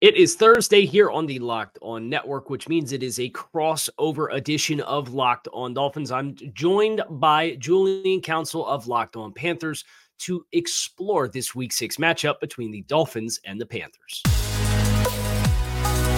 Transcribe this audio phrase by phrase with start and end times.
[0.00, 4.32] It is Thursday here on the Locked On Network, which means it is a crossover
[4.32, 6.10] edition of Locked On Dolphins.
[6.10, 9.84] I'm joined by Julian Council of Locked On Panthers
[10.20, 14.22] to explore this week six matchup between the Dolphins and the Panthers.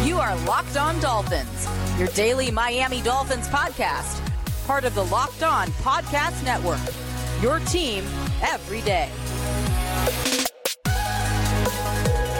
[0.06, 1.66] You are Locked On Dolphins,
[1.98, 4.24] your daily Miami Dolphins podcast,
[4.64, 6.78] part of the Locked On Podcast Network.
[7.42, 8.04] Your team
[8.42, 9.10] every day.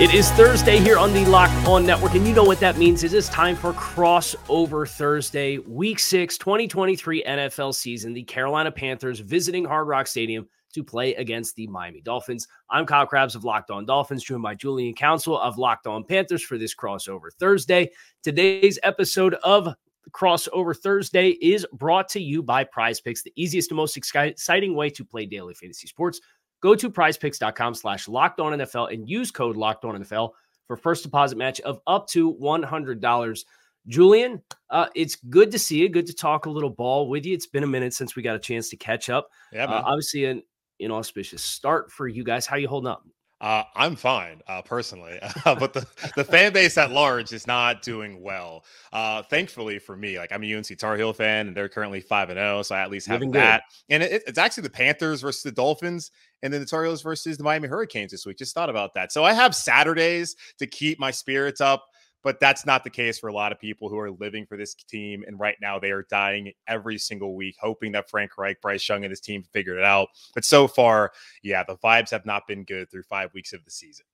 [0.03, 3.05] It is Thursday here on the Locked On Network, and you know what that means.
[3.05, 8.12] It is time for Crossover Thursday, Week 6, 2023 NFL season.
[8.12, 12.48] The Carolina Panthers visiting Hard Rock Stadium to play against the Miami Dolphins.
[12.69, 16.43] I'm Kyle Crabbs of Locked On Dolphins, joined by Julian Council of Locked On Panthers
[16.43, 17.88] for this Crossover Thursday.
[18.24, 19.73] Today's episode of
[20.10, 24.91] Crossover Thursday is brought to you by Prize Picks, the easiest and most exciting way
[24.91, 26.21] to play daily fantasy sports.
[26.62, 30.30] Go to prizepicks.com slash locked on NFL and use code locked on NFL
[30.66, 33.45] for first deposit match of up to $100.
[33.88, 34.41] Julian,
[34.71, 35.88] uh, it's good to see you.
[35.88, 37.35] Good to talk a little ball with you.
[37.35, 39.29] It's been a minute since we got a chance to catch up.
[39.52, 40.43] Yeah, uh, obviously an
[40.79, 42.46] inauspicious start for you guys.
[42.46, 43.04] How you holding up?
[43.43, 48.23] Uh, I'm fine uh, personally, but the, the fan base at large is not doing
[48.23, 48.65] well.
[48.93, 52.30] Uh, thankfully for me, like I'm a UNC Tar Heel fan, and they're currently five
[52.30, 53.65] and zero, so I at least have Living that.
[53.88, 53.95] Good.
[53.95, 57.45] And it, it's actually the Panthers versus the Dolphins, and then the Heels versus the
[57.45, 58.38] Miami Hurricanes this week.
[58.38, 59.12] Just thought about that.
[59.12, 61.87] So I have Saturdays to keep my spirits up
[62.23, 64.75] but that's not the case for a lot of people who are living for this
[64.75, 65.25] team.
[65.26, 69.04] And right now, they are dying every single week, hoping that Frank Reich, Bryce Young,
[69.04, 70.09] and his team figured it out.
[70.34, 71.12] But so far,
[71.43, 74.06] yeah, the vibes have not been good through five weeks of the season.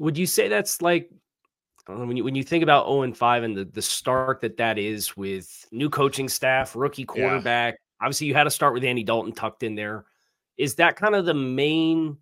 [0.00, 1.10] Would you say that's like
[1.86, 4.78] when you when you think about 0 and 5 and the, the start that that
[4.78, 7.74] is with new coaching staff, rookie quarterback?
[7.74, 8.06] Yeah.
[8.06, 10.04] Obviously, you had to start with Andy Dalton tucked in there.
[10.58, 12.18] Is that kind of the main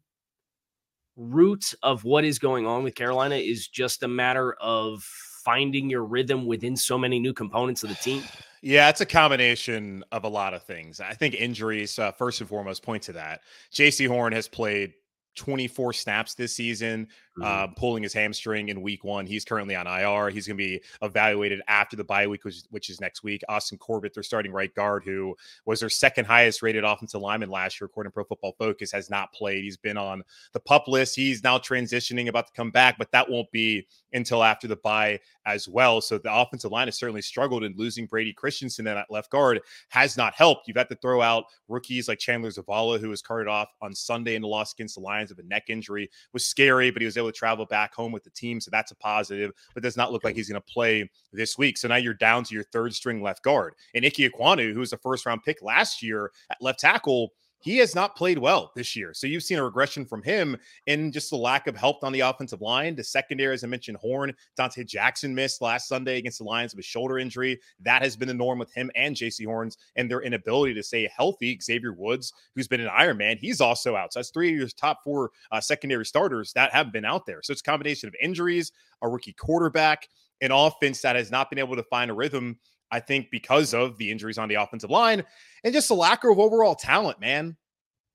[1.17, 5.03] root of what is going on with Carolina is just a matter of
[5.45, 8.23] finding your rhythm within so many new components of the team?
[8.63, 11.01] Yeah, it's a combination of a lot of things.
[11.01, 13.41] I think injuries, uh, first and foremost, point to that.
[13.73, 14.93] Jaycee Horn has played
[15.37, 17.09] 24 snaps this season,
[17.39, 17.43] mm-hmm.
[17.43, 19.27] uh, pulling his hamstring in week one.
[19.27, 20.31] He's currently on IR.
[20.31, 23.43] He's going to be evaluated after the bye week, which, which, is next week.
[23.49, 27.81] Austin Corbett, their starting right guard, who was their second highest rated offensive lineman last
[27.81, 29.65] year, according to Pro Football Focus, has not played.
[29.65, 31.17] He's been on the pup list.
[31.17, 35.21] He's now transitioning, about to come back, but that won't be until after the bye
[35.45, 36.01] as well.
[36.01, 40.17] So the offensive line has certainly struggled, and losing Brady Christensen at left guard has
[40.17, 40.69] not helped.
[40.69, 44.35] You've had to throw out rookies like Chandler Zavala, who was carted off on Sunday
[44.35, 46.11] in the loss against the Lions of a neck injury.
[46.33, 48.93] was scary, but he was able to travel back home with the team, so that's
[48.93, 49.53] a positive.
[49.75, 51.79] But does not look like he's going to play this week.
[51.79, 54.93] So now you're down to your third string left guard, and Ike Ekwonu, who was
[54.93, 58.95] a first round pick last year at left tackle he has not played well this
[58.95, 59.13] year.
[59.15, 60.57] So you've seen a regression from him
[60.87, 62.95] in just the lack of help on the offensive line.
[62.95, 66.85] The secondary, as I mentioned, Horn, Donte Jackson missed last Sunday against the Lions with
[66.85, 67.59] a shoulder injury.
[67.81, 71.11] That has been the norm with him and Jaycee Horns and their inability to stay
[71.15, 71.59] healthy.
[71.61, 74.13] Xavier Woods, who's been an Iron Man, he's also out.
[74.13, 77.43] So that's three of your top four uh, secondary starters that have been out there.
[77.43, 80.09] So it's a combination of injuries, a rookie quarterback,
[80.41, 82.59] an offense that has not been able to find a rhythm
[82.91, 85.25] I think because of the injuries on the offensive line
[85.65, 87.57] and just a lack of overall talent, man.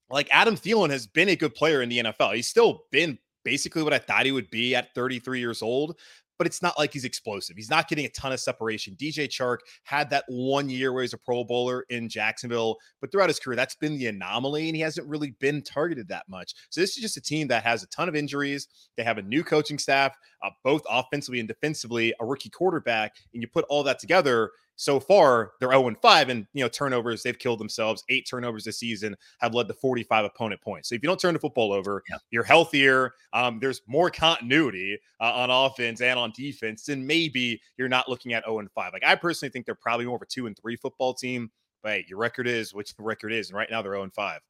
[0.10, 2.36] Like Adam Thielen has been a good player in the NFL.
[2.36, 5.98] He's still been basically what I thought he would be at 33 years old,
[6.42, 7.56] but it's not like he's explosive.
[7.56, 8.96] He's not getting a ton of separation.
[8.96, 13.30] DJ Chark had that one year where he's a Pro Bowler in Jacksonville, but throughout
[13.30, 16.56] his career, that's been the anomaly, and he hasn't really been targeted that much.
[16.72, 18.70] So this is just a team that has a ton of injuries.
[18.98, 23.44] They have a new coaching staff, uh, both offensively and defensively, a rookie quarterback, and
[23.44, 24.50] you put all that together
[24.82, 28.04] so far they're 0 and 5 and you know turnovers they've killed themselves.
[28.10, 30.90] Eight turnovers this season have led to 45 opponent points.
[30.90, 32.18] So if you don't turn the football over yeah.
[32.32, 33.14] you're healthier.
[33.34, 38.34] Um, there's more continuity uh, on offense and on defense and maybe you're not looking
[38.34, 40.58] at 0 and 5 like i personally think they're probably more of a 2 and
[40.58, 41.52] 3 football team
[41.84, 44.14] but hey, your record is which the record is and right now they're 0 and
[44.14, 44.42] 5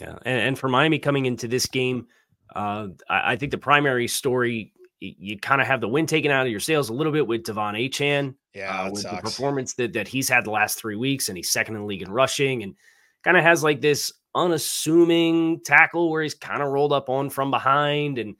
[0.00, 2.06] yeah and, and for miami coming into this game
[2.54, 6.46] uh, I, I think the primary story you kind of have the wind taken out
[6.46, 8.34] of your sails a little bit with De'Von Achane.
[8.54, 9.16] Yeah, uh, with sucks.
[9.16, 11.86] the performance that, that he's had the last three weeks, and he's second in the
[11.86, 12.74] league in rushing, and
[13.22, 17.50] kind of has like this unassuming tackle where he's kind of rolled up on from
[17.50, 18.36] behind, and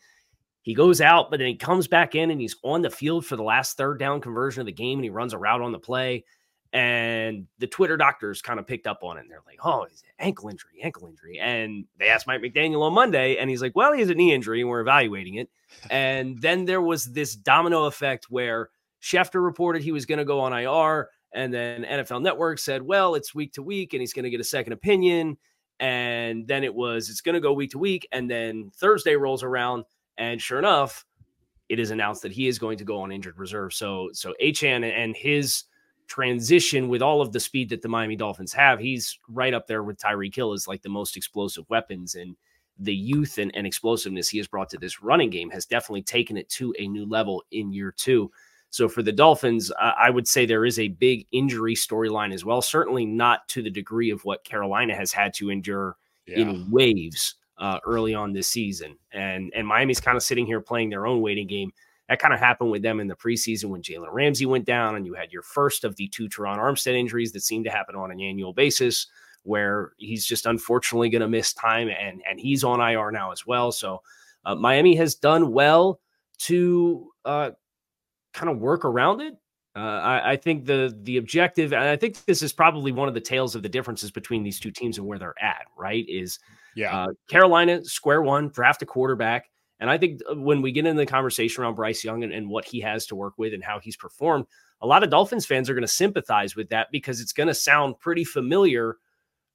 [0.62, 3.36] he goes out, but then he comes back in and he's on the field for
[3.36, 5.78] the last third down conversion of the game, and he runs a route on the
[5.78, 6.25] play.
[6.72, 9.20] And the Twitter doctors kind of picked up on it.
[9.20, 9.86] And they're like, oh,
[10.18, 11.38] ankle injury, ankle injury.
[11.38, 14.34] And they asked Mike McDaniel on Monday, and he's like, well, he has a knee
[14.34, 15.48] injury, and we're evaluating it.
[15.90, 18.70] and then there was this domino effect where
[19.00, 21.08] Schefter reported he was going to go on IR.
[21.32, 24.40] And then NFL Network said, well, it's week to week, and he's going to get
[24.40, 25.36] a second opinion.
[25.80, 28.08] And then it was, it's going to go week to week.
[28.12, 29.84] And then Thursday rolls around,
[30.16, 31.04] and sure enough,
[31.68, 33.74] it is announced that he is going to go on injured reserve.
[33.74, 35.64] So so Achane and his
[36.06, 39.82] transition with all of the speed that the Miami Dolphins have, he's right up there
[39.82, 42.36] with Tyreek Hill as like the most explosive weapons and
[42.78, 46.36] the youth and, and explosiveness he has brought to this running game has definitely taken
[46.36, 48.30] it to a new level in year two.
[48.70, 52.44] So for the Dolphins, uh, I would say there is a big injury storyline as
[52.44, 52.60] well.
[52.60, 56.38] Certainly not to the degree of what Carolina has had to endure yeah.
[56.38, 58.98] in waves uh, early on this season.
[59.12, 61.72] And and Miami's kind of sitting here playing their own waiting game.
[62.08, 65.04] That kind of happened with them in the preseason when Jalen Ramsey went down, and
[65.04, 68.12] you had your first of the two Terron Armstead injuries that seem to happen on
[68.12, 69.08] an annual basis,
[69.42, 73.46] where he's just unfortunately going to miss time, and and he's on IR now as
[73.46, 73.72] well.
[73.72, 74.02] So
[74.44, 76.00] uh, Miami has done well
[76.38, 77.50] to uh,
[78.32, 79.34] kind of work around it.
[79.74, 83.14] Uh, I, I, think the the objective, and I think this is probably one of
[83.14, 85.66] the tales of the differences between these two teams and where they're at.
[85.76, 86.06] Right?
[86.08, 86.38] Is
[86.76, 90.87] yeah, uh, Carolina square one draft a quarterback, and I think uh, when we get
[90.87, 93.62] into the conversation around Bryce Young and, and what he has to work with and
[93.62, 94.46] how he's performed,
[94.81, 97.55] a lot of Dolphins fans are going to sympathize with that because it's going to
[97.55, 98.96] sound pretty familiar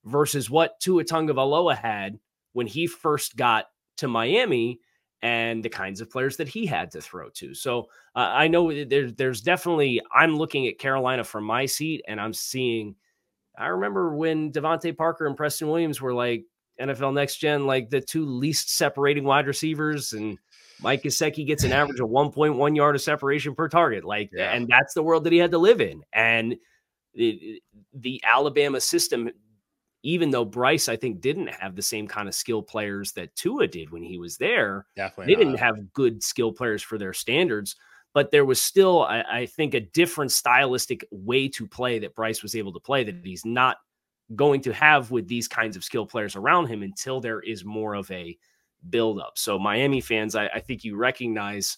[0.06, 2.20] versus what Tua Tagovailoa had
[2.54, 3.66] when he first got
[3.98, 4.80] to Miami
[5.22, 7.54] and the kinds of players that he had to throw to.
[7.54, 12.20] So uh, I know there's there's definitely I'm looking at Carolina from my seat and
[12.20, 12.96] I'm seeing.
[13.58, 16.46] I remember when DeVante Parker and Preston Williams were like
[16.80, 20.38] NFL Next Gen, like the two least separating wide receivers, and
[20.82, 24.04] Mike Gesicki gets an average of 1.1 yard of separation per target.
[24.04, 24.52] Like, yeah.
[24.52, 26.04] and that's the world that he had to live in.
[26.14, 26.56] And
[27.14, 27.62] it,
[27.94, 29.30] the Alabama system
[30.04, 33.68] even though Bryce, I think, didn't have the same kind of skill players that Tua
[33.68, 34.88] did when he was there.
[34.96, 35.26] Definitely.
[35.28, 35.46] They not.
[35.46, 37.76] didn't have good skill players for their standards,
[38.14, 42.42] but there was still, I, I, think, a different stylistic way to play that Bryce
[42.42, 43.78] was able to play that he's not
[44.36, 47.94] going to have with these kinds of skill players around him until there is more
[47.96, 48.38] of a
[48.90, 49.38] buildup.
[49.38, 51.78] So, Miami fans, I, I think you recognize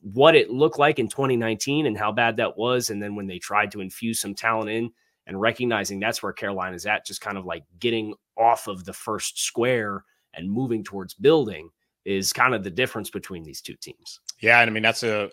[0.00, 2.90] what it looked like in 2019 and how bad that was.
[2.90, 4.90] And then when they tried to infuse some talent in,
[5.26, 9.40] and recognizing that's where Carolina's at, just kind of like getting off of the first
[9.40, 10.04] square
[10.34, 11.70] and moving towards building
[12.04, 14.20] is kind of the difference between these two teams.
[14.40, 15.30] Yeah, and I mean that's a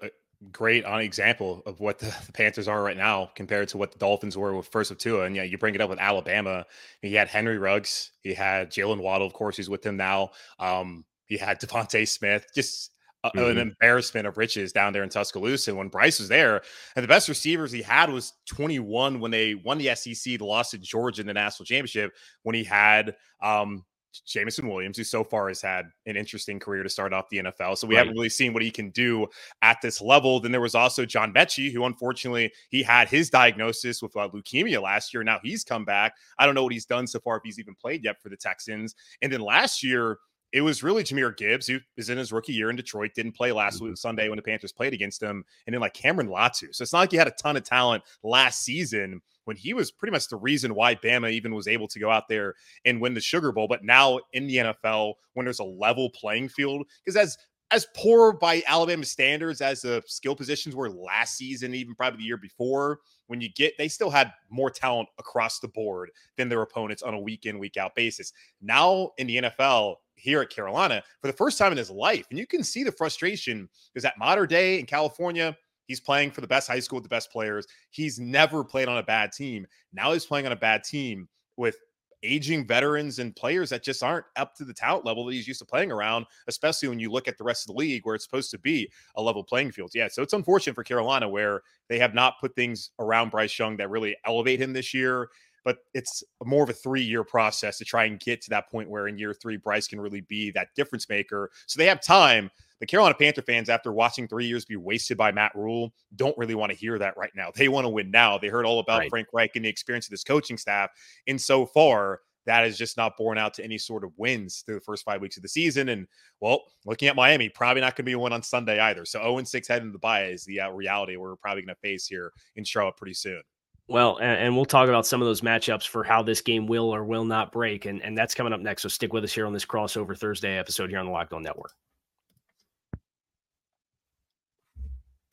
[0.52, 3.98] great on example of what the, the, Panthers are right now compared to what the
[3.98, 5.26] Dolphins were with first of Tua.
[5.26, 6.66] And yeah, you bring it up with Alabama.
[7.02, 10.32] He had Henry Ruggs, he had Jaylen Waddle, of course, he's with him now.
[10.60, 12.92] Um, he had DeVonta Smith, just
[13.26, 13.40] mm-hmm.
[13.40, 15.74] an embarrassment of riches down there in Tuscaloosa.
[15.74, 16.62] When Bryce was there,
[16.96, 20.72] and the best receivers he had was 21 when they won the SEC, the loss
[20.72, 22.14] to Georgia in the national championship.
[22.44, 23.84] When he had um,
[24.26, 27.78] Jameson Williams, who so far has had an interesting career to start off the NFL.
[27.78, 28.00] So we right.
[28.00, 29.28] haven't really seen what he can do
[29.62, 30.40] at this level.
[30.40, 34.82] Then there was also John Metchie, who unfortunately he had his diagnosis with uh, leukemia
[34.82, 35.24] last year.
[35.24, 36.14] Now he's come back.
[36.40, 38.38] I don't know what he's done so far if he's even played yet for the
[38.38, 38.96] Texans.
[39.22, 40.18] And then last year,
[40.54, 43.52] it was really Jahmyr Gibbs, who is in his rookie year in Detroit, didn't play
[43.52, 43.88] last mm-hmm.
[43.88, 46.74] week Sunday when the Panthers played against him, and then like Cameron Latu.
[46.74, 49.92] So it's not like he had a ton of talent last season when he was
[49.92, 52.54] pretty much the reason why Bama even was able to go out there
[52.84, 53.68] and win the Sugar Bowl.
[53.70, 57.38] But now in the NFL, when there's a level playing field, because as
[57.72, 62.24] as poor by Alabama standards as the skill positions were last season, even probably the
[62.24, 66.62] year before, when you get they still had more talent across the board than their
[66.62, 68.34] opponents on a week in, week out basis.
[68.62, 72.26] Now in the NFL, here at Carolina for the first time in his life.
[72.30, 75.56] And you can see the frustration because at Mater Dei in California,
[75.88, 77.68] he's playing for the best high school with the best players.
[77.90, 79.66] He's never played on a bad team.
[79.94, 81.78] Now he's playing on a bad team with
[82.24, 85.60] aging veterans and players that just aren't up to the talent level that he's used
[85.60, 88.24] to playing around, especially when you look at the rest of the league where it's
[88.24, 89.92] supposed to be a level playing field.
[89.94, 93.78] Yeah, so it's unfortunate for Carolina where they have not put things around Bryce Young
[93.78, 95.30] that really elevate him this year
[95.68, 98.90] but it's more of a three year process to try and get to that point
[98.90, 101.52] where in year three, Bryce can really be that difference maker.
[101.66, 102.50] So they have time.
[102.80, 106.56] The Carolina Panther fans, after watching three years be wasted by Matt Rhule, don't really
[106.56, 107.52] want to hear that right now.
[107.56, 108.38] They want to win now.
[108.38, 109.10] They heard all about right.
[109.10, 110.92] Frank Reich and the experience of this coaching staff.
[111.28, 114.76] And so far, that is just not borne out to any sort of wins through
[114.76, 115.90] the first five weeks of the season.
[115.90, 116.08] And
[116.40, 119.06] well, looking at Miami, probably not going to be a win on Sunday either.
[119.06, 121.82] So 0 6 heading to the bye is the uh, reality we're probably going to
[121.82, 123.42] face here in Charlotte pretty soon.
[123.90, 126.94] Well, and, and, we'll talk about some of those matchups for how this game will
[126.94, 128.82] or will not break, and, and that's coming up next.
[128.82, 131.42] So stick with us here on this crossover Thursday episode here on the Locked On
[131.42, 131.72] Network.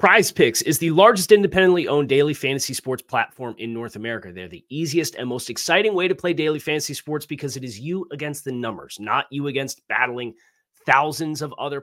[0.04, 4.30] Prize Picks is the largest independently owned daily fantasy sports platform in North America.
[4.30, 7.80] They're the easiest and most exciting way to play daily fantasy sports because it is
[7.80, 10.34] you against the numbers, not you against battling
[10.84, 11.82] thousands of other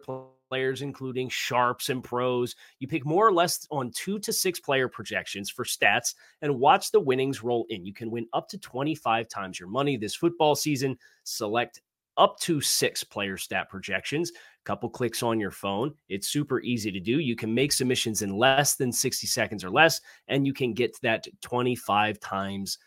[0.50, 2.56] players including sharps and pros.
[2.78, 6.14] You pick more or less on two to six player projections for stats
[6.44, 7.84] and watch the winnings roll in.
[7.88, 10.96] You can win up to 25 times your money this football season.
[11.24, 11.82] Select
[12.18, 14.32] up to six player stat projections.
[14.64, 15.94] Couple clicks on your phone.
[16.10, 17.20] It's super easy to do.
[17.20, 21.00] You can make submissions in less than 60 seconds or less, and you can get
[21.02, 22.78] that 25 times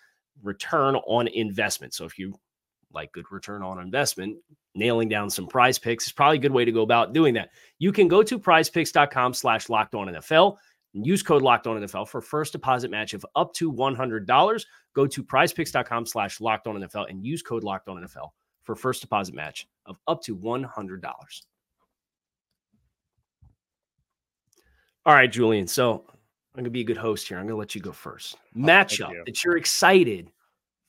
[0.43, 1.95] return on investment.
[1.95, 2.35] So if you
[2.93, 4.37] like good return on investment,
[4.75, 7.51] nailing down some prize picks is probably a good way to go about doing that.
[7.79, 10.57] You can go to prizepicks.com slash locked on NFL
[10.95, 14.65] and use code locked on NFL for first deposit match of up to $100.
[14.95, 18.31] Go to prizepicks.com slash locked on NFL and use code locked on NFL
[18.63, 21.03] for first deposit match of up to $100.
[25.07, 25.67] All right, Julian.
[25.67, 27.39] So I'm going to be a good host here.
[27.39, 28.37] I'm going to let you go first.
[28.57, 29.23] Oh, Matchup you.
[29.27, 30.31] that you're excited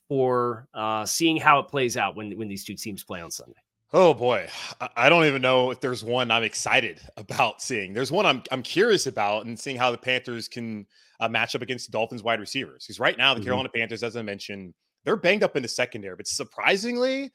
[0.07, 3.59] for uh, seeing how it plays out when, when these two teams play on Sunday.
[3.93, 4.49] Oh boy,
[4.97, 7.93] I don't even know if there's one I'm excited about seeing.
[7.93, 10.85] There's one I'm I'm curious about and seeing how the Panthers can
[11.19, 12.83] uh, match up against the Dolphins wide receivers.
[12.85, 13.45] Because right now the mm-hmm.
[13.45, 14.73] Carolina Panthers, as I mentioned,
[15.05, 17.31] they're banged up in the secondary, but surprisingly,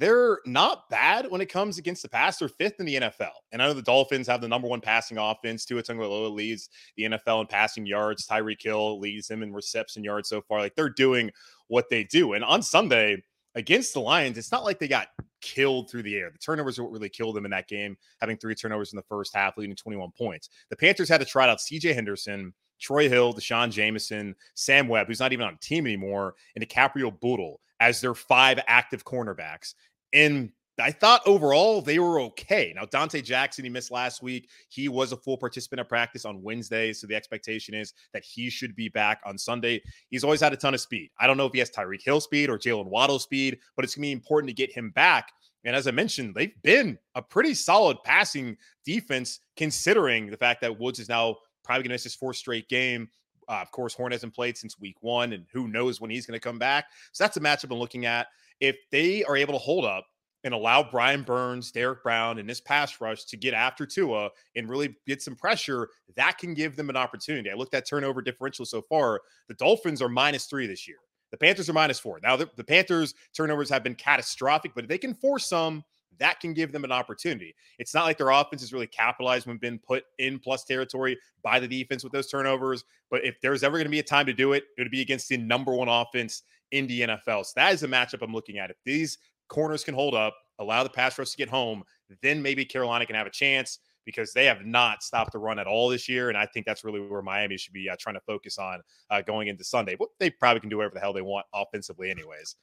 [0.00, 2.38] they're not bad when it comes against the pass.
[2.38, 3.32] They're fifth in the NFL.
[3.52, 5.66] And I know the Dolphins have the number one passing offense.
[5.66, 8.26] Tua Tagovailoa leads the NFL in passing yards.
[8.26, 10.58] Tyreek Hill leads them in reception yards so far.
[10.58, 11.30] Like they're doing
[11.68, 12.32] what they do.
[12.32, 13.22] And on Sunday
[13.54, 15.08] against the Lions, it's not like they got
[15.42, 16.30] killed through the air.
[16.30, 19.02] The turnovers are what really killed them in that game, having three turnovers in the
[19.02, 20.48] first half, leading 21 points.
[20.70, 25.20] The Panthers had to try out CJ Henderson, Troy Hill, D'Shawn Jamison, Sam Webb, who's
[25.20, 29.74] not even on a team anymore, and DiCaprio Bootle as their five active cornerbacks.
[30.12, 30.50] And
[30.80, 32.72] I thought overall they were okay.
[32.74, 34.48] Now, Donte Jackson, he missed last week.
[34.68, 36.92] He was a full participant of practice on Wednesday.
[36.92, 39.82] So the expectation is that he should be back on Sunday.
[40.08, 41.10] He's always had a ton of speed.
[41.18, 43.94] I don't know if he has Tyreek Hill speed or Jaylen Waddle speed, but it's
[43.94, 45.32] going to be important to get him back.
[45.64, 50.78] And as I mentioned, they've been a pretty solid passing defense, considering the fact that
[50.78, 53.10] Woods is now probably going to miss his fourth straight game.
[53.48, 56.38] Uh, of course, Horn hasn't played since week one, and who knows when he's going
[56.38, 56.86] to come back.
[57.12, 58.28] So that's a matchup I'm looking at.
[58.60, 60.06] If they are able to hold up
[60.44, 64.68] and allow Brian Burns, Derrick Brown, and this pass rush to get after Tua and
[64.68, 67.50] really get some pressure, that can give them an opportunity.
[67.50, 69.20] I looked at turnover differential so far.
[69.48, 70.98] The Dolphins are minus three this year.
[71.30, 72.18] The Panthers are minus four.
[72.22, 75.84] Now, the, the Panthers' turnovers have been catastrophic, but if they can force some,
[76.18, 77.54] that can give them an opportunity.
[77.78, 81.58] It's not like their offense is really capitalized when been put in plus territory by
[81.60, 82.84] the defense with those turnovers.
[83.10, 85.00] But if there's ever going to be a time to do it, it would be
[85.00, 87.46] against the number one offense in the NFL.
[87.46, 88.70] So that is a matchup I'm looking at.
[88.70, 91.82] If these corners can hold up, allow the pass rush to get home,
[92.22, 95.66] then maybe Carolina can have a chance because they have not stopped the run at
[95.66, 96.28] all this year.
[96.28, 98.80] And I think that's really where Miami should be uh, trying to focus on
[99.10, 99.96] uh, going into Sunday.
[99.98, 102.56] But they probably can do whatever the hell they want offensively, anyways.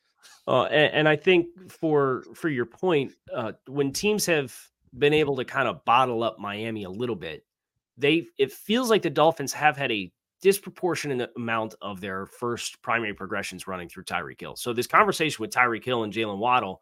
[0.48, 4.56] Uh, and, and, I think for for your point, uh, when teams have
[4.98, 7.46] been able to kind of bottle up Miami a little bit,
[7.98, 13.14] they it feels like the Dolphins have had a disproportionate amount of their first primary
[13.14, 14.56] progressions running through Tyreek Hill.
[14.56, 16.82] So this conversation with Tyreek Hill and Jaylen Waddle,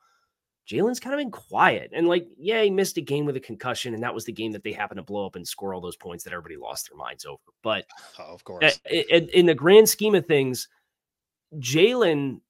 [0.67, 3.93] Jaylen's kind of been quiet and like, yeah, he missed a game with a concussion,
[3.93, 5.95] and that was the game that they happened to blow up and score all those
[5.95, 7.41] points that everybody lost their minds over.
[7.61, 7.85] But
[8.19, 10.67] oh, of course, in, in the grand scheme of things,
[11.57, 12.41] Jaylen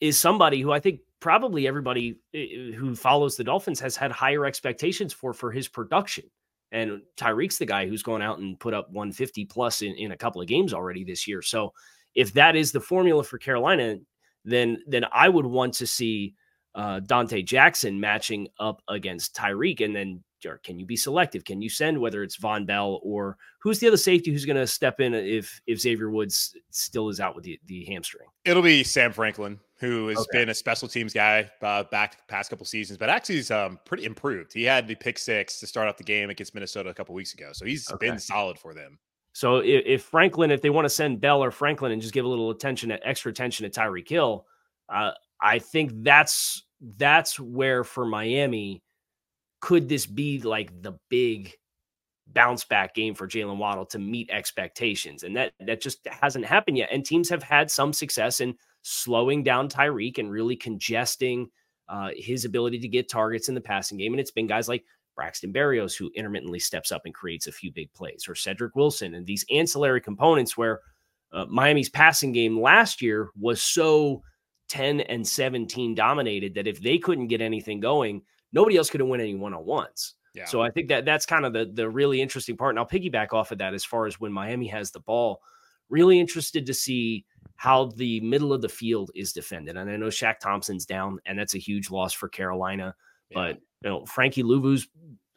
[0.00, 5.12] is somebody who I think probably everybody who follows the Dolphins has had higher expectations
[5.12, 6.24] for for his production.
[6.72, 10.16] And Tyreek's the guy who's gone out and put up 150 plus in, in a
[10.16, 11.42] couple of games already this year.
[11.42, 11.72] So
[12.14, 13.98] if that is the formula for Carolina,
[14.44, 16.34] then then I would want to see
[16.74, 20.22] uh, Donte Jackson matching up against Tyreek, and then
[20.62, 21.44] can you be selective?
[21.44, 24.66] Can you send whether it's Vonn Bell or who's the other safety who's going to
[24.66, 28.28] step in if if Xavier Woods still is out with the, the hamstring?
[28.44, 30.38] It'll be Sam Franklin, who has okay.
[30.38, 33.78] been a special teams guy uh, back the past couple seasons, but actually he's um,
[33.84, 34.52] pretty improved.
[34.52, 37.34] He had the pick six to start off the game against Minnesota a couple weeks
[37.34, 38.08] ago, so he's okay.
[38.08, 38.98] been solid for them.
[39.32, 42.24] So if, if, Franklin, if they want to send Bell or Franklin and just give
[42.24, 44.46] a little attention, extra attention to Tyreek Kill,
[44.88, 46.64] uh, I think that's
[46.96, 48.82] that's where for Miami
[49.60, 51.52] could this be like the big
[52.26, 55.22] bounce back game for Jaylen Waddle to meet expectations?
[55.22, 56.90] And that that just hasn't happened yet.
[56.92, 61.48] And teams have had some success in slowing down Tyreek and really congesting
[61.88, 64.12] uh, his ability to get targets in the passing game.
[64.12, 64.84] And it's been guys like
[65.16, 69.14] Braxton Berrios who intermittently steps up and creates a few big plays, or Cedric Wilson,
[69.14, 70.80] and these ancillary components where
[71.32, 74.22] uh, Miami's passing game last year was so
[74.70, 78.22] 10 and 17 dominated that if they couldn't get anything going,
[78.52, 80.14] nobody else could have won any one on ones.
[80.32, 80.46] Yeah.
[80.46, 82.70] So I think that that's kind of the the really interesting part.
[82.70, 85.42] And I'll piggyback off of that as far as when Miami has the ball.
[85.88, 89.76] Really interested to see how the middle of the field is defended.
[89.76, 92.94] And I know Shaq Thompson's down, and that's a huge loss for Carolina.
[93.30, 93.34] Yeah.
[93.34, 94.86] But you know, Frankie Luvu's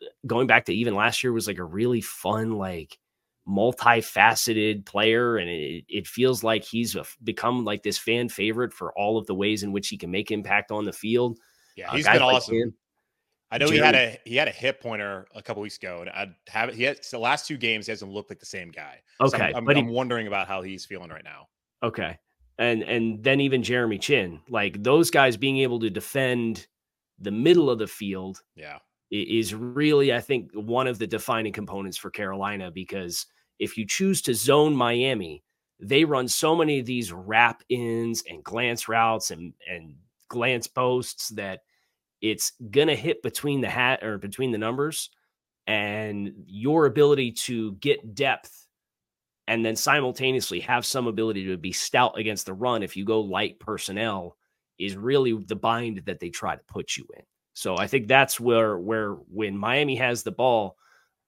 [0.02, 3.00] uh, going back to even last year was like a really fun, like
[3.48, 9.18] multifaceted player, and it, it feels like he's become like this fan favorite for all
[9.18, 11.40] of the ways in which he can make impact on the field.
[11.76, 12.58] Yeah, uh, he's uh, been awesome.
[12.58, 12.74] Like
[13.52, 13.78] I know Jerry.
[13.78, 16.70] he had a he had a hit pointer a couple weeks ago, and I have
[16.70, 16.76] it.
[16.76, 17.86] He has the last two games.
[17.86, 19.02] He hasn't looked like the same guy.
[19.22, 21.48] Okay, so I'm, I'm, but I'm wondering about how he's feeling right now.
[21.84, 22.18] Okay,
[22.58, 26.66] and and then even Jeremy Chinn like those guys being able to defend
[27.20, 28.80] the middle of the field, yeah,
[29.12, 33.28] is really I think one of the defining components for Carolina because
[33.60, 35.44] if you choose to zone Miami,
[35.80, 39.96] they run so many of these wrap ins and glance routes and and
[40.30, 41.62] glance posts that
[42.22, 42.54] it's
[42.88, 45.10] to hit between the hat or between the numbers
[45.68, 48.66] and your ability to get depth
[49.48, 53.20] and then simultaneously have some ability to be stout against the run if you go
[53.22, 54.38] light personnel
[54.80, 57.24] is really the bind that they try to put you in.
[57.54, 60.78] So I think that's where where when Miami has the ball,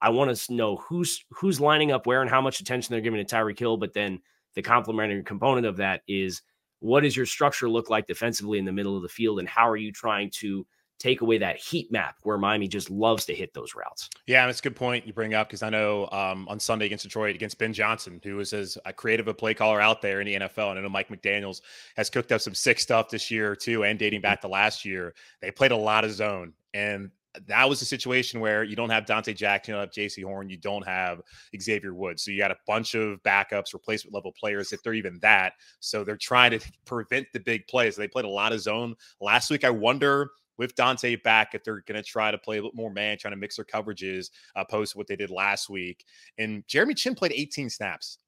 [0.00, 3.24] I want to know who's who's lining up where and how much attention they're giving
[3.24, 4.20] to Tyreek Hill, but then
[4.54, 6.42] the complementary component of that is
[6.80, 9.68] what does your structure look like defensively in the middle of the field and how
[9.68, 10.66] are you trying to
[10.98, 14.08] take away that heat map where Miami just loves to hit those routes.
[14.26, 17.04] Yeah, that's a good point you bring up because I know um, on Sunday against
[17.04, 20.34] Detroit, against Ben Johnson, who was as creative a play caller out there in the
[20.36, 21.60] NFL, and I know Mike McDaniels
[21.96, 25.14] has cooked up some sick stuff this year too, and dating back to last year.
[25.40, 27.10] They played a lot of zone, and
[27.46, 30.48] that was a situation where you don't have Donte Jackson, you don't have Jaycee Horn,
[30.48, 31.20] you don't have
[31.60, 32.22] Xavier Woods.
[32.22, 35.54] So you got a bunch of backups, replacement level players, if they're even that.
[35.80, 37.96] So they're trying to prevent the big plays.
[37.96, 39.64] They played a lot of zone last week.
[39.64, 42.90] I wonder with Donte back if they're going to try to play a little more
[42.90, 46.04] man, trying to mix their coverages, uh, post what they did last week.
[46.38, 48.18] And Jeremy Chinn played 18 snaps.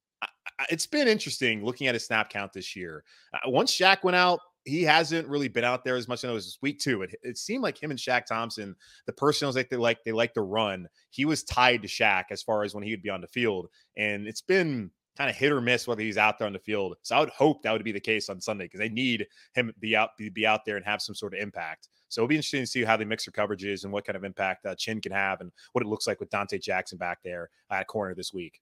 [0.70, 3.04] It's been interesting looking at his snap count this year.
[3.32, 6.24] Uh, once Shaq went out, he hasn't really been out there as much.
[6.24, 7.02] I know it was week two.
[7.02, 10.34] It, it seemed like him and Shaq Thompson, the personnel like they like they like
[10.34, 10.88] to run.
[11.10, 13.68] He was tied to Shaq as far as when he would be on the field,
[13.96, 16.96] and it's been kind of hit or miss whether he's out there on the field.
[17.02, 19.66] So I would hope that would be the case on Sunday because they need him
[19.66, 21.88] to be out be, be out there and have some sort of impact.
[22.08, 24.24] So it'll be interesting to see how they mix their coverages and what kind of
[24.24, 27.50] impact uh, Chinn can have and what it looks like with Donte Jackson back there
[27.70, 28.60] at corner this week.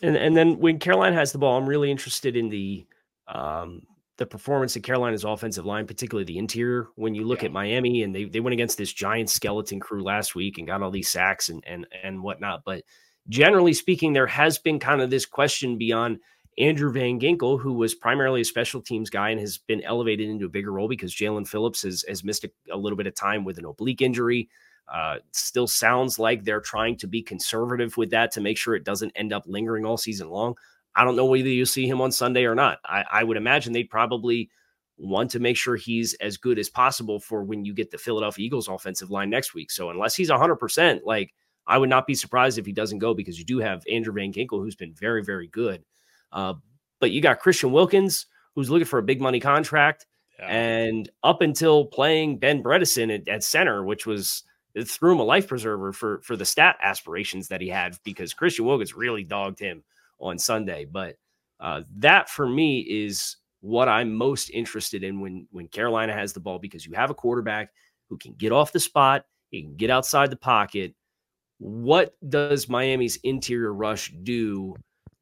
[0.00, 2.86] And and then when Carolina has the ball, I'm really interested in the
[3.28, 3.82] um,
[4.18, 6.88] the performance of Carolina's offensive line, particularly the interior.
[6.96, 7.46] When you look yeah.
[7.46, 10.82] at Miami and they they went against this giant skeleton crew last week and got
[10.82, 12.84] all these sacks and and and whatnot, but
[13.28, 16.18] generally speaking, there has been kind of this question beyond
[16.58, 20.46] Andrew Van Ginkel, who was primarily a special teams guy and has been elevated into
[20.46, 23.44] a bigger role because Jaelan Phillips has, has missed a, a, little bit of time
[23.44, 24.50] with an oblique injury.
[24.92, 28.84] Uh, still sounds like they're trying to be conservative with that to make sure it
[28.84, 30.54] doesn't end up lingering all season long.
[30.94, 32.78] I don't know whether you see him on Sunday or not.
[32.84, 34.50] I, I would imagine they'd probably
[34.98, 38.44] want to make sure he's as good as possible for when you get the Philadelphia
[38.44, 39.70] Eagles offensive line next week.
[39.70, 41.32] So unless he's 100%, like
[41.66, 44.32] I would not be surprised if he doesn't go because you do have Andrew Van
[44.32, 45.84] Ginkel, who's been very, very good.
[46.30, 46.54] Uh,
[47.00, 50.06] but you got Christian Wilkins, who's looking for a big money contract.
[50.38, 50.46] Yeah.
[50.46, 55.24] And up until playing Ben Bredeson at, at, center, which was it threw him a
[55.24, 59.58] life preserver for for the stat aspirations that he had because Christian Wilkins really dogged
[59.58, 59.84] him
[60.22, 60.86] on Sunday.
[60.86, 61.16] But
[61.60, 66.40] uh, that for me is what I'm most interested in when when Carolina has the
[66.40, 67.70] ball because you have a quarterback
[68.08, 70.94] who can get off the spot, he can get outside the pocket.
[71.58, 74.74] What does Miami's interior rush do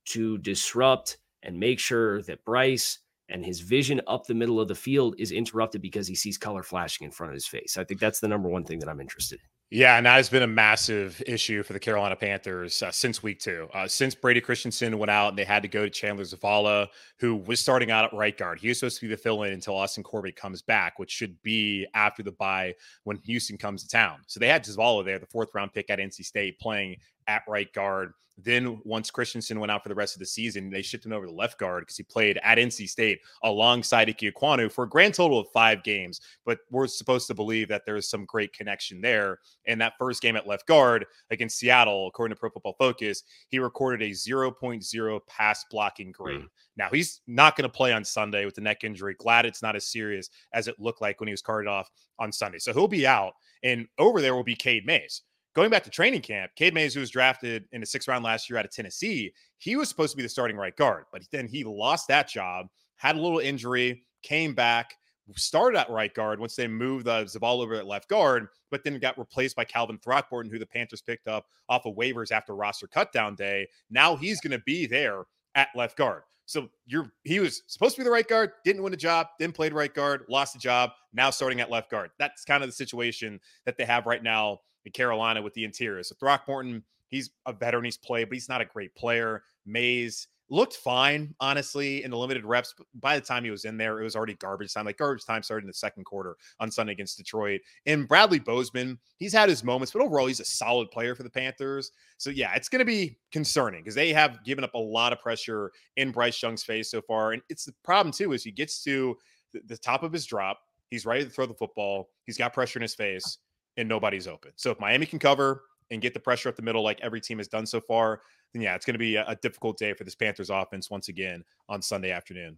[0.06, 4.74] to disrupt and make sure that Bryce and his vision up the middle of the
[4.74, 7.76] field is interrupted because he sees color flashing in front of his face.
[7.76, 9.49] I think that's the number one thing that I'm interested in.
[9.72, 13.38] Yeah, and that has been a massive issue for the Carolina Panthers uh, since week
[13.38, 13.68] two.
[13.72, 16.88] Uh, since Brady Christensen went out and they had to go to Chandler Zavala,
[17.20, 18.58] who was starting out at right guard.
[18.58, 21.40] He was supposed to be the fill in until Austin Corbett comes back, which should
[21.42, 24.18] be after the bye when Houston comes to town.
[24.26, 27.72] So they had Zavala there, the fourth round pick at NC State, playing at right
[27.72, 28.12] guard.
[28.44, 31.26] Then once Christensen went out for the rest of the season, they shipped him over
[31.26, 35.14] to left guard because he played at NC State alongside Ike Ekwonu for a grand
[35.14, 36.20] total of five games.
[36.44, 39.38] But we're supposed to believe that there is some great connection there.
[39.66, 43.58] And that first game at left guard against Seattle, according to Pro Football Focus, he
[43.58, 46.40] recorded a 0.0 pass blocking grade.
[46.40, 46.48] Mm.
[46.76, 49.14] Now he's not going to play on Sunday with the neck injury.
[49.18, 52.32] Glad it's not as serious as it looked like when he was carted off on
[52.32, 52.58] Sunday.
[52.58, 53.34] So he'll be out.
[53.62, 55.22] And over there will be Cade Mays
[55.54, 58.48] going back to training camp, Cade Mays, who was drafted in the sixth round last
[58.48, 61.46] year out of Tennessee, he was supposed to be the starting right guard, but then
[61.46, 64.94] he lost that job, had a little injury, came back,
[65.36, 68.98] started at right guard once they moved the Zavala over at left guard, but then
[68.98, 72.88] got replaced by Calvin Throckmorton, who the Panthers picked up off of waivers after roster
[72.88, 73.66] cutdown day.
[73.90, 76.22] Now he's going to be there at left guard.
[76.46, 79.52] So you're he was supposed to be the right guard, didn't win a job, then
[79.52, 82.10] played right guard, lost the job, now starting at left guard.
[82.18, 86.02] That's kind of the situation that they have right now in Carolina with the interior.
[86.02, 89.44] So Throckmorton, he's a veteran, he's played, but he's not a great player.
[89.64, 92.74] Mays, looked fine, honestly, in the limited reps.
[92.94, 94.84] By the time he was in there, it was already garbage time.
[94.84, 97.60] Like garbage time started in the second quarter on Sunday against Detroit.
[97.86, 101.30] And Bradley Bozeman, he's had his moments, but overall, he's a solid player for the
[101.30, 101.92] Panthers.
[102.18, 105.20] So yeah, it's going to be concerning because they have given up a lot of
[105.20, 107.32] pressure in Bryce Young's face so far.
[107.32, 109.16] And it's the problem too is he gets to
[109.52, 110.60] the, the top of his drop,
[110.90, 113.38] he's ready to throw the football, he's got pressure in his face,
[113.76, 114.52] and nobody's open.
[114.56, 117.38] So if Miami can cover and get the pressure up the middle like every team
[117.38, 118.20] has done so far,
[118.52, 121.08] then yeah, it's going to be a, a, difficult day for this Panthers offense once
[121.08, 122.56] again on Sunday afternoon.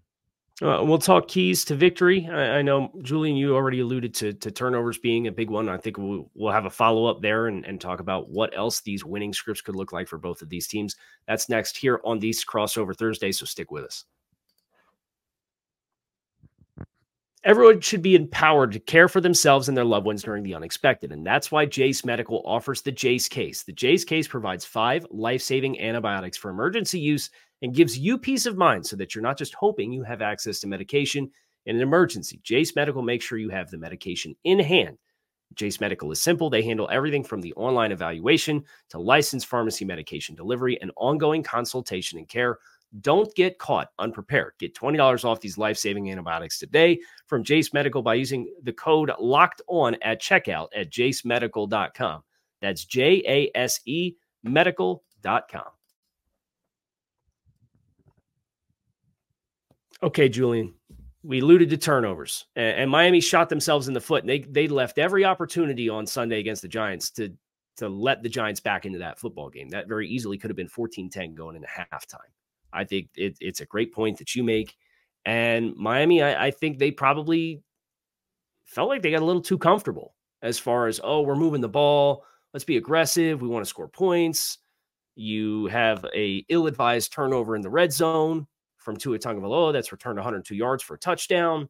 [0.61, 2.29] Uh, we'll talk keys to victory.
[2.31, 5.69] I, I, know Julian, you already alluded to, to turnovers being a big one.
[5.69, 8.81] I think we'll, we'll have a follow up there and, and talk about what else
[8.81, 10.95] these winning scripts could look like for both of these teams.
[11.27, 13.33] That's next here on these crossover Thursday.
[13.33, 14.05] So stick with us.
[17.45, 21.11] Everyone should be empowered to care for themselves and their loved ones during the unexpected.
[21.11, 23.65] And that's why Jase Medical offers the Jase case.
[23.65, 28.47] The Jase case provides five life saving antibiotics for emergency use and gives you peace
[28.47, 31.29] of mind so that you're not just hoping you have access to medication
[31.67, 32.39] in an emergency.
[32.45, 34.97] Jase Medical makes sure you have the medication in hand.
[35.55, 36.49] Jase Medical is simple.
[36.49, 42.19] They handle everything from the online evaluation to licensed pharmacy medication delivery and ongoing consultation
[42.19, 42.59] and care
[43.01, 44.53] don't get caught unprepared.
[44.59, 49.11] Get $20 off these life saving antibiotics today from Jase Medical by using the code
[49.19, 52.23] locked on at checkout at jasemedical.com.
[52.61, 55.63] That's J A S E medical.com.
[60.03, 60.75] Okay, Julian,
[61.23, 64.25] we alluded to turnovers, and, and, Miami shot themselves in the foot.
[64.25, 67.33] And they they left every opportunity on Sunday against the Giants to
[67.77, 69.69] to let the Giants back into that football game.
[69.69, 72.19] That very easily could have been 14-10 going into halftime.
[72.73, 74.77] I think it, it's a great point that you make.
[75.25, 77.63] And Miami, I, I think they probably
[78.65, 81.69] felt like they got a little too comfortable as far as, oh, we're moving the
[81.69, 82.25] ball.
[82.53, 83.41] Let's be aggressive.
[83.41, 84.59] We want to score points.
[85.15, 88.47] You have a ill-advised turnover in the red zone
[88.79, 91.69] from Tua Tagovailoa that's returned 102 yards for a touchdown.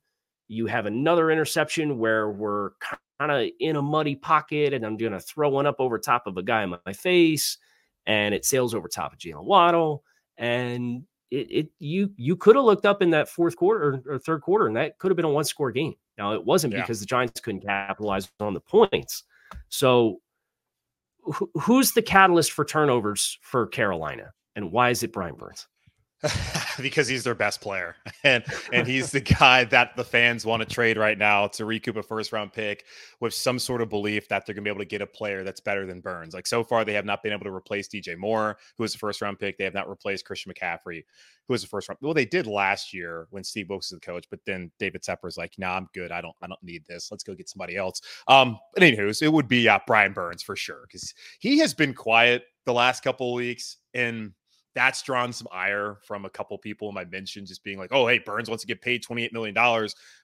[0.48, 5.12] You have another interception where we're kind of in a muddy pocket, and I'm going
[5.12, 7.58] to throw one up over top of a guy in my face,
[8.06, 10.04] and it sails over top of Jaylen Waddle
[10.42, 14.18] and it, it you you could have looked up in that fourth quarter or, or,
[14.18, 15.94] third quarter, and that could have been a one score game.
[16.18, 16.80] Now it wasn't yeah.
[16.80, 19.22] because the Giants couldn't capitalize on the points.
[19.68, 20.20] So
[21.32, 25.68] wh- who's the catalyst for turnovers for Carolina, and why is it Brian Burns?
[26.80, 30.74] because he's their best player and and he's the guy that the fans want to
[30.74, 32.84] trade right now to recoup a first round pick
[33.20, 35.42] with some sort of belief that they're going to be able to get a player
[35.42, 36.32] that's better than Burns.
[36.32, 38.98] Like so far they have not been able to replace DJ Moore, who was a
[38.98, 39.58] first round pick.
[39.58, 41.02] They have not replaced Christian McCaffrey,
[41.48, 41.98] who was a first round.
[42.00, 45.36] Well, they did last year when Steve Wilks was the coach, but then David Tepper's
[45.36, 46.12] like, "Nah, I'm good.
[46.12, 47.10] I don't I don't need this.
[47.10, 50.54] Let's go get somebody else." Um, but anywho's, it would be uh, Brian Burns for
[50.54, 54.32] sure because he has been quiet the last couple of weeks and
[54.74, 58.06] that's drawn some ire from a couple people in my mention, just being like, oh,
[58.06, 59.54] hey, Burns wants to get paid $28 million,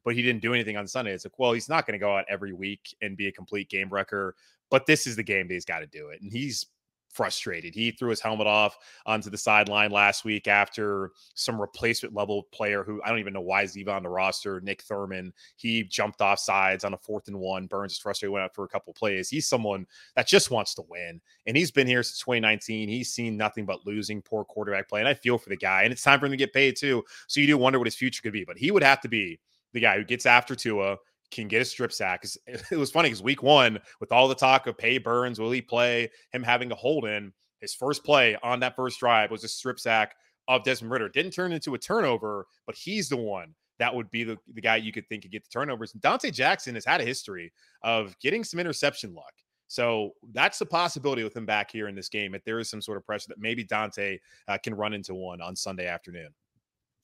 [0.04, 1.12] but he didn't do anything on Sunday.
[1.12, 3.68] It's like, well, he's not going to go out every week and be a complete
[3.68, 4.34] game wrecker,
[4.70, 6.20] but this is the game that he's got to do it.
[6.22, 6.66] And he's
[7.11, 7.75] frustrated.
[7.75, 12.85] He threw his helmet off onto the sideline last week after some replacement level player
[12.85, 15.33] who I don't even know why is even on the roster, Nick Thurman.
[15.57, 17.66] He jumped off sides on a fourth and one.
[17.66, 19.29] Burns is frustrated, went out for a couple plays.
[19.29, 21.21] He's someone that just wants to win.
[21.47, 22.88] And he's been here since 2019.
[22.88, 25.01] He's seen nothing but losing, poor quarterback play.
[25.01, 25.83] And I feel for the guy.
[25.83, 27.05] And it's time for him to get paid too.
[27.27, 28.44] So you do wonder what his future could be.
[28.44, 29.40] But he would have to be
[29.73, 30.97] the guy who gets after Tua,
[31.30, 32.24] can get a strip sack.
[32.46, 35.62] It was funny because week one, with all the talk of pay Burns, will he
[35.62, 36.10] play?
[36.32, 39.80] Him having a hold in, his first play on that first drive was a strip
[39.80, 40.14] sack
[40.46, 41.08] of Desmond Ridder.
[41.08, 44.76] Didn't turn into a turnover, but he's the one that would be the, the guy
[44.76, 45.92] you could think could get the turnovers.
[45.92, 49.32] Donte Jackson has had a history of getting some interception luck.
[49.68, 52.34] So that's a possibility with him back here in this game.
[52.34, 55.40] If there is some sort of pressure that maybe Donte uh, can run into one
[55.40, 56.30] on Sunday afternoon.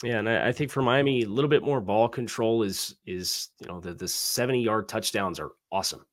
[0.05, 3.49] Yeah, and I, I, think for Miami, a little bit more ball control is is
[3.59, 6.05] you know the the seventy yard touchdowns are awesome,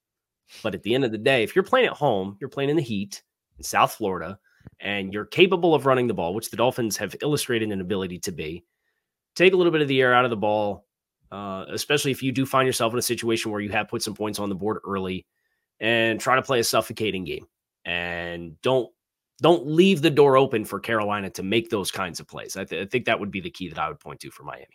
[0.63, 2.77] but at the end of the day, if you're playing at home, you're playing in
[2.77, 3.21] the heat
[3.57, 4.39] in South Florida,
[4.79, 8.31] and you're capable of running the ball, which the Dolphins have illustrated an ability to
[8.31, 8.63] be.
[9.35, 10.85] Take a little bit of the air out of the ball,
[11.29, 14.15] uh, especially if you do find yourself in a situation where you have put some
[14.15, 15.25] points on the board early,
[15.81, 17.45] and try to play a suffocating game,
[17.83, 18.89] and don't
[19.41, 22.55] don't leave the door open for Carolina to make those kinds of plays.
[22.55, 24.43] I, th- I think that would be the key that I would point to for
[24.43, 24.67] Miami.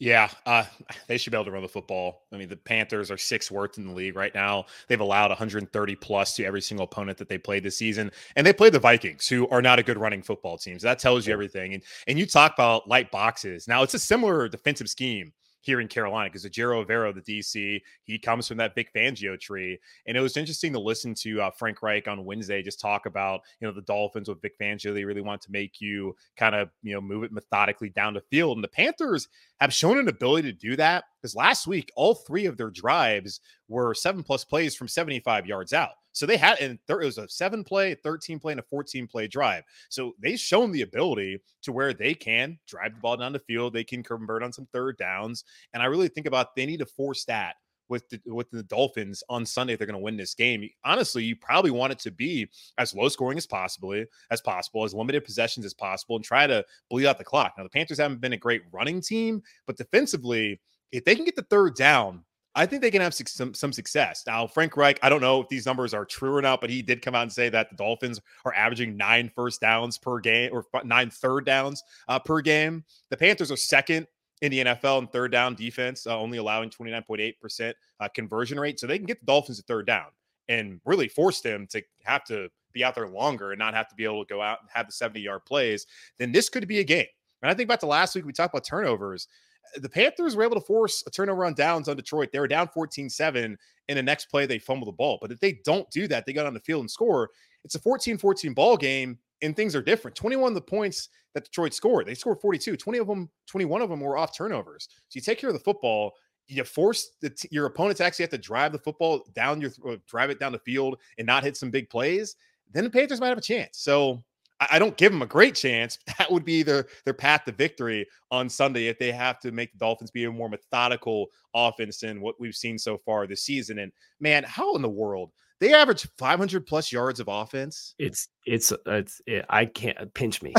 [0.00, 0.64] Yeah, uh,
[1.08, 2.26] they should be able to run the football.
[2.32, 4.66] I mean, the Panthers are sixth worst in the league right now.
[4.86, 8.52] They've allowed 130 plus to every single opponent that they played this season, and they
[8.52, 10.78] play the Vikings, who are not a good running football team.
[10.78, 11.74] So that tells you everything.
[11.74, 13.68] And and you talk about light boxes.
[13.68, 18.18] Now it's a similar defensive scheme here in Carolina because Ejiro Evero, the DC, he
[18.18, 19.78] comes from that Vic Fangio tree.
[20.06, 23.40] And it was interesting to listen to uh, Frank Reich on Wednesday just talk about,
[23.60, 24.94] you know, the Dolphins with Vic Fangio.
[24.94, 28.22] They really want to make you kind of, you know, move it methodically down the
[28.30, 28.56] field.
[28.56, 29.28] And the Panthers
[29.60, 33.40] have shown an ability to do that because last week, all three of their drives
[33.68, 35.90] were seven plus plays from 75 yards out.
[36.12, 39.06] So they had, and there it was a seven play, 13 play, and a 14
[39.06, 39.64] play drive.
[39.88, 43.72] So they've shown the ability to where they can drive the ball down the field.
[43.72, 45.44] They can convert on some third downs.
[45.74, 47.54] And I really think about they need to force that
[47.88, 50.68] with the, with the Dolphins on Sunday if they're going to win this game.
[50.84, 54.94] Honestly, you probably want it to be as low scoring as possibly as possible, as
[54.94, 57.54] limited possessions as possible, and try to bleed out the clock.
[57.56, 60.60] Now the Panthers haven't been a great running team, but defensively,
[60.92, 64.24] if they can get the third down, I think they can have some, some success.
[64.26, 66.82] Now, Frank Reich, I don't know if these numbers are true or not, but he
[66.82, 70.50] did come out and say that the Dolphins are averaging nine first downs per game
[70.52, 72.84] or nine third downs uh, per game.
[73.10, 74.06] The Panthers are second
[74.42, 78.80] in the NFL in third down defense, uh, only allowing 29.8% uh, conversion rate.
[78.80, 80.06] So they can get the Dolphins a third down
[80.48, 83.94] and really force them to have to be out there longer and not have to
[83.94, 85.86] be able to go out and have the 70 yard plays.
[86.18, 87.06] Then this could be a game.
[87.42, 89.28] And I think back to last week, we talked about turnovers
[89.76, 92.30] the Panthers were able to force a turnover on downs on Detroit.
[92.32, 93.58] They were down 14 7.
[93.88, 95.18] In the next play, they fumble the ball.
[95.20, 97.30] But if they don't do that, they got on the field and score.
[97.64, 100.16] It's a 14 14 ball game, and things are different.
[100.16, 102.76] 21 of the points that Detroit scored, they scored 42.
[102.76, 104.88] 20 of them, 21 of them were off turnovers.
[105.08, 106.14] So you take care of the football.
[106.46, 109.70] You force the t- your opponent to actually have to drive the football down your
[109.86, 112.36] uh, drive it down the field and not hit some big plays.
[112.72, 113.78] Then the Panthers might have a chance.
[113.78, 114.22] So
[114.60, 115.98] I don't give them a great chance.
[116.18, 119.70] That would be their their path to victory on Sunday if they have to make
[119.72, 123.78] the Dolphins be a more methodical offense than what we've seen so far this season.
[123.78, 127.94] And man, how in the world they average 500 plus yards of offense?
[128.00, 130.54] It's it's it's it, I can't pinch me.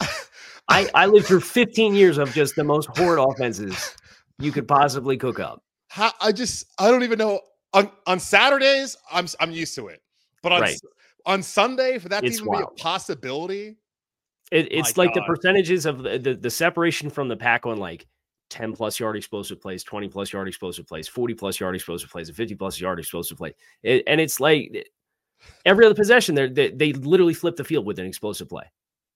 [0.68, 3.94] I I lived through 15 years of just the most horrid offenses
[4.38, 5.62] you could possibly cook up.
[5.88, 7.40] How, I just I don't even know
[7.74, 10.00] on on Saturdays I'm I'm used to it,
[10.42, 10.80] but on right
[11.26, 12.76] on Sunday for that it's to even wild.
[12.76, 13.76] be a possibility.
[14.50, 15.22] It, it's like God.
[15.22, 18.06] the percentages of the, the, the separation from the pack on like
[18.50, 22.28] 10 plus yard explosive plays, 20 plus yard explosive plays, 40 plus yard explosive plays,
[22.28, 23.54] and 50 plus yard explosive play.
[23.82, 24.82] It, and it's like eh,
[25.66, 28.64] every other possession, they they literally flip the field with an explosive play.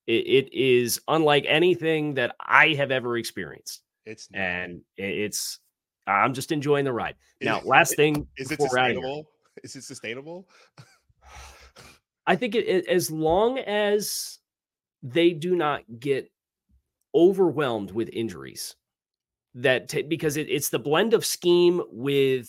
[0.07, 3.83] It, it is unlike anything that I have ever experienced.
[4.05, 4.41] It's not.
[4.41, 5.61] and it's
[6.07, 7.15] I'm just enjoying the ride.
[7.41, 9.29] Now, last thing is it sustainable?
[9.62, 10.49] Is it sustainable?
[12.26, 14.38] I think it, it, as long as
[15.02, 16.30] they do not get
[17.14, 18.76] overwhelmed with injuries,
[19.54, 22.48] that t- because it, it's the blend of scheme with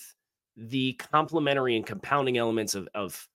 [0.55, 3.27] the complementary and compounding elements of, of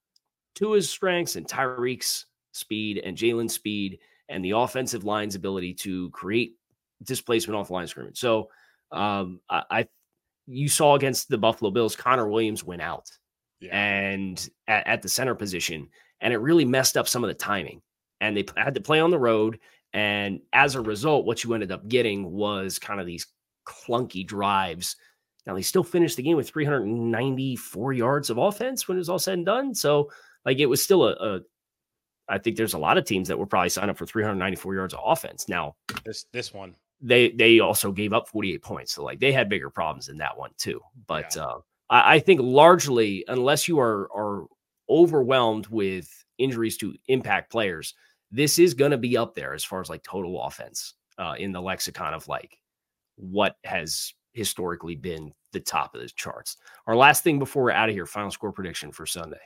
[0.55, 3.98] Tua's strengths and Tyreek's speed and Jaylen's speed
[4.29, 6.57] and the offensive line's ability to create
[7.03, 8.18] displacement off the line scrimmage.
[8.18, 8.51] So
[8.92, 9.88] um, I, I,
[10.46, 13.11] you saw against the Buffalo Bills, Connor Williams went out.
[13.61, 13.77] Yeah.
[13.77, 15.88] And at, at the center position,
[16.21, 17.81] and it really messed up some of the timing.
[18.21, 19.61] And they had to play on the road.
[19.93, 23.27] And as a result, what you ended up getting was kind of these
[23.67, 24.97] clunky drives.
[25.47, 29.19] Now they still finished the game with 394 yards of offense when it was all
[29.19, 29.75] said and done.
[29.75, 30.11] So,
[30.45, 31.41] like, it was still a, a
[32.29, 34.95] I think there's a lot of teams that would probably sign up for 394 yards
[34.95, 35.49] of offense.
[35.49, 39.49] Now, this this one, they they also gave up 48 points, so like they had
[39.49, 40.81] bigger problems in that one too.
[41.07, 41.43] But yeah.
[41.43, 41.59] uh,
[41.91, 44.47] I, I, think largely, unless you are are
[44.90, 47.94] overwhelmed with injuries to impact players,
[48.31, 51.53] this is going to be up there as far as like total offense uh, in
[51.53, 52.59] the lexicon of like
[53.16, 56.57] what has historically been the top of the charts.
[56.87, 59.40] Our last thing before we're out of here, final score prediction for Sunday.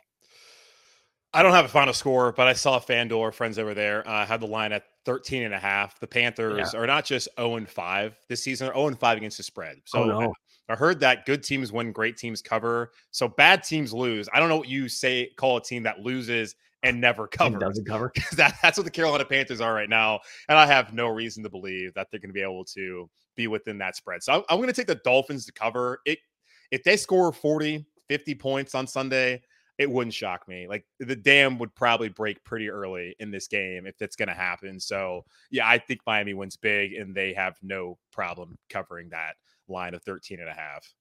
[1.34, 4.40] I don't have a final score, but I saw FanDuel, friends over there, uh, had
[4.40, 5.98] the line at 13 and a half.
[5.98, 6.80] The Panthers yeah.
[6.80, 9.78] are not just 0 and 5 this season, they're 0 and 5 against the spread.
[9.84, 10.34] So oh, no.
[10.68, 12.92] I heard that good teams win, great teams cover.
[13.10, 14.28] So bad teams lose.
[14.32, 17.60] I don't know what you say, call a team that loses and never covers.
[17.60, 18.12] doesn't cover.
[18.36, 20.20] That, that's what the Carolina Panthers are right now.
[20.48, 23.46] And I have no reason to believe that they're going to be able to be
[23.46, 24.22] within that spread.
[24.22, 26.00] So I'm, I'm going to take the Dolphins to cover.
[26.06, 26.18] It
[26.70, 29.42] If they score 40, 50 points on Sunday,
[29.78, 30.66] it wouldn't shock me.
[30.68, 34.34] Like the dam would probably break pretty early in this game if that's going to
[34.34, 34.78] happen.
[34.78, 39.34] So, yeah, I think Miami wins big and they have no problem covering that
[39.72, 40.92] line of 13 and a half.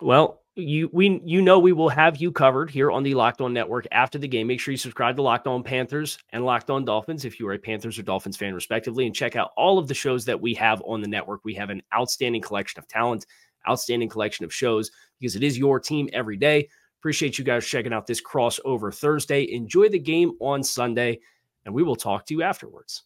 [0.00, 3.52] Well, you we you know we will have you covered here on the Locked On
[3.52, 4.46] Network after the game.
[4.46, 7.54] Make sure you subscribe to Locked On Panthers and Locked On Dolphins if you are
[7.54, 10.54] a Panthers or Dolphins fan, respectively, and check out all of the shows that we
[10.54, 11.44] have on the network.
[11.44, 13.26] We have an outstanding collection of talent,
[13.68, 16.68] outstanding collection of shows because it is your team every day.
[17.00, 19.50] Appreciate you guys checking out this crossover Thursday.
[19.52, 21.20] Enjoy the game on Sunday,
[21.64, 23.04] and we will talk to you afterwards.